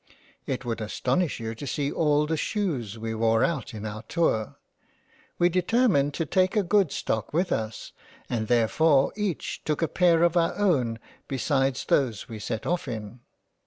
It 0.47 0.65
would 0.65 0.81
astonish 0.81 1.39
you 1.39 1.53
to 1.53 1.67
see 1.67 1.91
all 1.91 2.25
the 2.25 2.35
Shoes 2.35 2.97
we 2.97 3.13
wore 3.13 3.43
out 3.43 3.71
in 3.75 3.85
our 3.85 4.01
Tour. 4.01 4.55
We 5.37 5.47
determined 5.47 6.15
to 6.15 6.25
take 6.25 6.55
a 6.55 6.63
good 6.63 6.91
Stock 6.91 7.31
with 7.35 7.51
us 7.51 7.91
and 8.27 8.47
therefore 8.47 9.13
each 9.15 9.63
took 9.63 9.83
a 9.83 9.87
pair 9.87 10.23
of 10.23 10.35
our 10.35 10.55
own 10.57 10.97
besides 11.27 11.85
those 11.85 12.27
we 12.27 12.39
set 12.39 12.65
off 12.65 12.87
in. 12.87 13.19